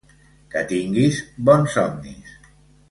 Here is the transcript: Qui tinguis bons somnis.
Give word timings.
Qui 0.55 0.63
tinguis 0.71 1.21
bons 1.51 1.71
somnis. 1.79 2.37